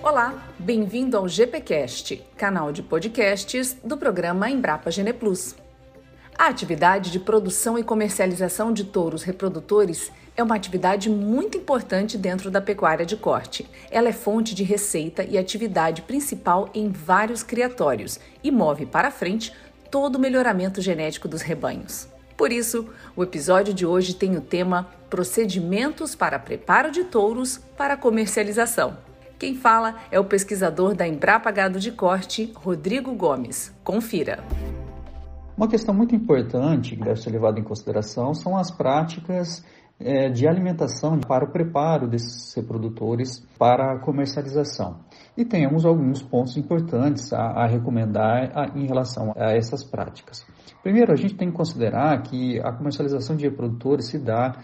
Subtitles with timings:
[0.00, 5.56] Olá, bem-vindo ao GPcast, canal de podcasts do programa Embrapa Gene Plus.
[6.38, 12.48] A atividade de produção e comercialização de touros reprodutores é uma atividade muito importante dentro
[12.48, 13.68] da pecuária de corte.
[13.90, 19.52] Ela é fonte de receita e atividade principal em vários criatórios e move para frente
[19.90, 22.06] todo o melhoramento genético dos rebanhos.
[22.36, 27.96] Por isso, o episódio de hoje tem o tema Procedimentos para preparo de touros para
[27.96, 29.07] comercialização.
[29.38, 33.72] Quem fala é o pesquisador da Embrapa Gado de Corte, Rodrigo Gomes.
[33.84, 34.42] Confira.
[35.56, 39.64] Uma questão muito importante que deve ser levada em consideração são as práticas
[40.00, 44.98] é, de alimentação para o preparo desses reprodutores para a comercialização.
[45.36, 50.44] E temos alguns pontos importantes a, a recomendar a, em relação a essas práticas.
[50.82, 54.56] Primeiro, a gente tem que considerar que a comercialização de reprodutores se dá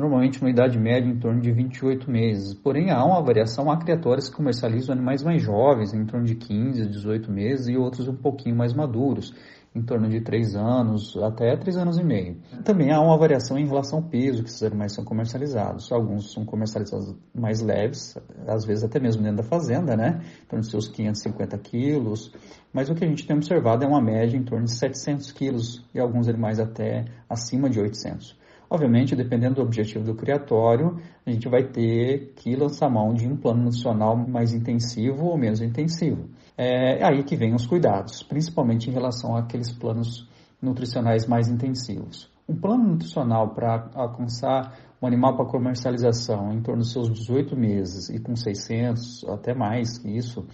[0.00, 2.54] normalmente numa idade média em torno de 28 meses.
[2.54, 6.86] Porém, há uma variação, há criatórios que comercializam animais mais jovens, em torno de 15,
[6.86, 9.34] 18 meses, e outros um pouquinho mais maduros
[9.74, 12.36] em torno de 3 anos até 3 anos e meio.
[12.64, 15.92] Também há uma variação em relação ao peso que esses animais são comercializados.
[15.92, 20.20] Alguns são comercializados mais leves, às vezes até mesmo dentro da fazenda, né?
[20.42, 22.32] Em torno de seus 550 quilos.
[22.72, 25.84] Mas o que a gente tem observado é uma média em torno de 700 quilos
[25.94, 28.38] e alguns animais até acima de 800.
[28.72, 33.36] Obviamente, dependendo do objetivo do criatório, a gente vai ter que lançar mão de um
[33.36, 36.28] plano nutricional mais intensivo ou menos intensivo.
[36.56, 40.28] É aí que vem os cuidados, principalmente em relação àqueles planos
[40.62, 42.30] nutricionais mais intensivos.
[42.48, 48.08] Um plano nutricional para alcançar um animal para comercialização em torno dos seus 18 meses
[48.08, 50.46] e com 600, até mais que isso,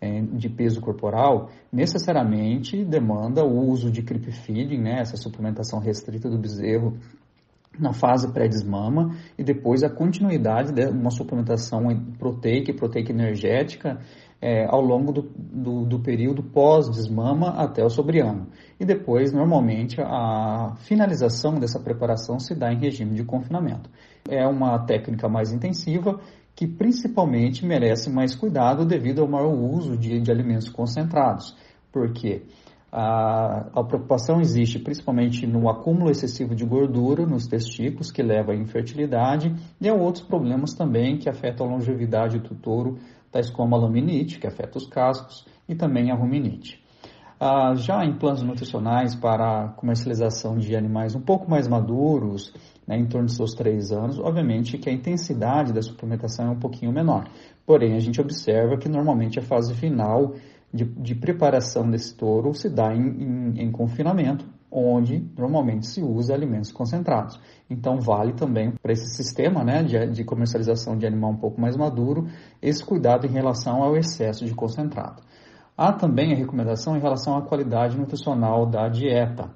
[0.00, 6.28] é, de peso corporal, necessariamente demanda o uso de creep feeding, né, essa suplementação restrita
[6.28, 6.98] do bezerro
[7.78, 11.84] na fase pré-desmama e depois a continuidade de uma suplementação
[12.18, 13.98] proteica e proteica energética
[14.40, 18.48] é, ao longo do, do, do período pós-desmama até o sobriano.
[18.78, 23.88] E depois, normalmente, a finalização dessa preparação se dá em regime de confinamento.
[24.28, 26.20] É uma técnica mais intensiva
[26.56, 31.56] que principalmente merece mais cuidado devido ao maior uso de, de alimentos concentrados.
[31.92, 32.42] Por quê?
[32.94, 38.54] A, a, preocupação existe principalmente no acúmulo excessivo de gordura nos testículos, que leva à
[38.54, 42.98] infertilidade, e a outros problemas também que afetam a longevidade do touro,
[43.30, 46.81] tais como a laminite, que afeta os cascos, e também a ruminite.
[47.44, 52.54] Ah, já em planos nutricionais para comercialização de animais um pouco mais maduros,
[52.86, 56.58] né, em torno de seus três anos, obviamente que a intensidade da suplementação é um
[56.60, 57.28] pouquinho menor.
[57.66, 60.36] Porém, a gente observa que normalmente a fase final
[60.72, 66.32] de, de preparação desse touro se dá em, em, em confinamento, onde normalmente se usa
[66.32, 67.40] alimentos concentrados.
[67.68, 71.76] Então vale também para esse sistema né, de, de, comercialização de animal um pouco mais
[71.76, 72.28] maduro
[72.62, 75.22] esse cuidado em relação ao excesso de concentrado.
[75.76, 79.50] Há também a recomendação em relação à qualidade nutricional da dieta,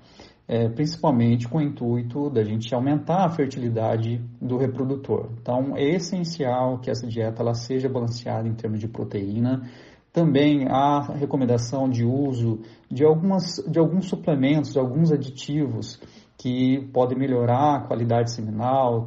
[0.49, 5.29] é, principalmente com o intuito da gente aumentar a fertilidade do reprodutor.
[5.41, 9.69] Então é essencial que essa dieta ela seja balanceada em termos de proteína,
[10.17, 12.61] também há recomendação de uso
[12.91, 16.01] de, algumas, de alguns suplementos, de alguns aditivos
[16.39, 19.07] que podem melhorar a qualidade seminal,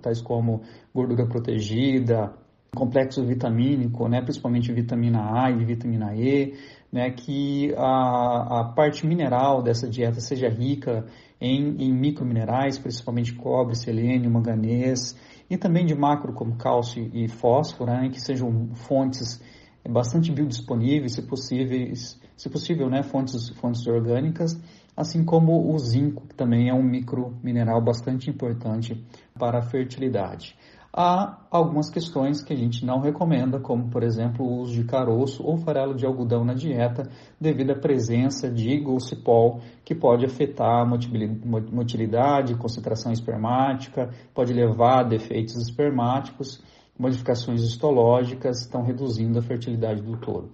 [0.00, 0.62] tais como
[0.94, 2.32] gordura protegida,
[2.74, 6.54] complexo vitamínico, né, principalmente vitamina A e vitamina E,
[6.90, 11.04] né, que a, a parte mineral dessa dieta seja rica
[11.38, 15.14] em, em microminerais, principalmente cobre, selênio, manganês,
[15.50, 19.38] e também de macro como cálcio e fósforo, né, que sejam fontes
[19.86, 24.58] bastante biodisponíveis, se possível, se possível né, fontes, fontes orgânicas,
[24.96, 29.04] assim como o zinco, que também é um micromineral bastante importante
[29.38, 30.56] para a fertilidade.
[30.94, 35.42] Há algumas questões que a gente não recomenda, como por exemplo o uso de caroço
[35.42, 37.08] ou farelo de algodão na dieta,
[37.40, 45.08] devido à presença de golcipol, que pode afetar a motilidade, concentração espermática, pode levar a
[45.08, 46.62] defeitos espermáticos
[46.98, 50.50] modificações histológicas estão reduzindo a fertilidade do touro.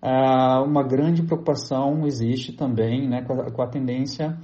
[0.00, 4.36] Ah, uma grande preocupação existe também né, com, a, com a tendência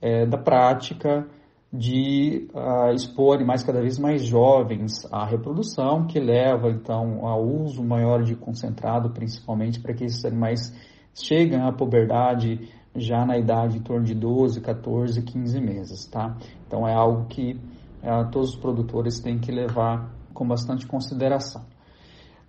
[0.00, 1.26] é, da prática
[1.72, 7.82] de uh, expor animais cada vez mais jovens à reprodução, que leva então ao uso
[7.82, 10.70] maior de concentrado, principalmente para que esses animais
[11.14, 16.36] cheguem à puberdade já na idade em torno de 12, 14, 15 meses, tá?
[16.66, 17.54] Então é algo que
[18.02, 21.64] uh, todos os produtores têm que levar com bastante consideração.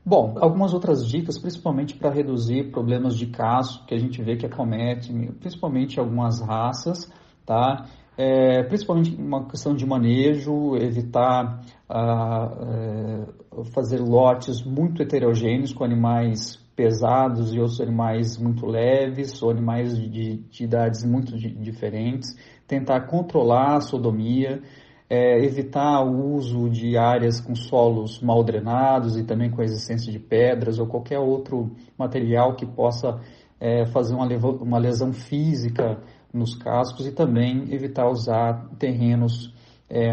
[0.06, 4.46] Bom, algumas outras dicas, principalmente para reduzir problemas de caso que a gente vê que
[4.46, 7.10] acomete, principalmente algumas raças,
[7.46, 7.86] tá?
[8.16, 16.62] É, principalmente uma questão de manejo, evitar a é, fazer lotes muito heterogêneos com animais
[16.76, 22.36] pesados e outros animais muito leves ou animais de, de idades muito diferentes,
[22.68, 24.62] tentar controlar a sodomia,
[25.10, 30.12] é, evitar o uso de áreas com solos mal drenados e também com a existência
[30.12, 33.20] de pedras ou qualquer outro material que possa
[33.60, 34.26] é, fazer uma,
[34.62, 36.00] uma lesão física
[36.34, 39.54] nos cascos e também evitar usar terrenos
[39.90, 40.10] é,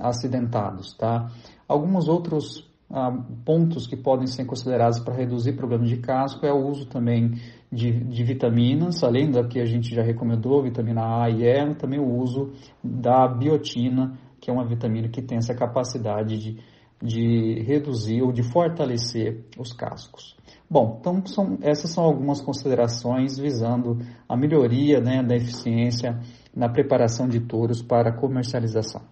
[0.00, 0.94] acidentados.
[0.94, 1.30] Tá?
[1.68, 6.66] Alguns outros ah, pontos que podem ser considerados para reduzir problemas de casco é o
[6.66, 11.44] uso também de, de, vitaminas, além da que a gente já recomendou, vitamina A e
[11.44, 16.58] E, também o uso da biotina que é uma vitamina que tem essa capacidade de,
[17.00, 20.36] de reduzir ou de fortalecer os cascos.
[20.72, 26.18] Bom, então são, essas são algumas considerações visando a melhoria né, da eficiência
[26.56, 29.02] na preparação de touros para comercialização.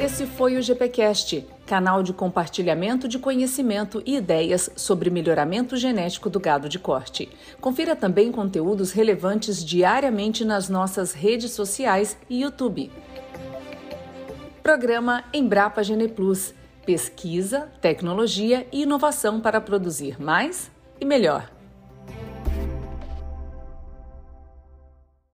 [0.00, 6.40] Esse foi o GPcast, canal de compartilhamento de conhecimento e ideias sobre melhoramento genético do
[6.40, 7.28] gado de corte.
[7.60, 12.90] Confira também conteúdos relevantes diariamente nas nossas redes sociais e YouTube.
[14.62, 16.54] Programa Embrapa Gene Plus.
[16.84, 20.70] Pesquisa, tecnologia e inovação para produzir mais
[21.00, 21.48] e melhor.